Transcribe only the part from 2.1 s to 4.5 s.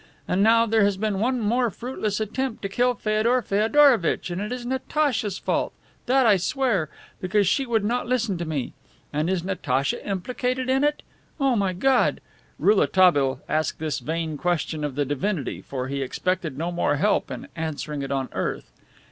attempt to kill Feodor Feodorovitch and